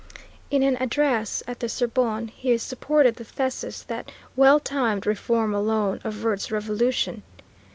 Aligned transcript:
In 0.49 0.63
an 0.63 0.77
address 0.77 1.43
at 1.45 1.59
the 1.59 1.69
Sorbonne 1.69 2.29
he 2.29 2.57
supported 2.57 3.17
the 3.17 3.23
thesis 3.23 3.83
that 3.83 4.11
"well 4.35 4.59
timed 4.59 5.05
reform 5.05 5.53
alone 5.53 6.01
averts 6.03 6.51
revolution." 6.51 7.21